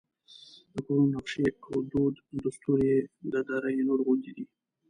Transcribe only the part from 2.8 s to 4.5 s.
یې د دره نور غوندې دی.